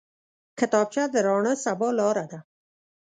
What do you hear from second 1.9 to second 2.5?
لاره ده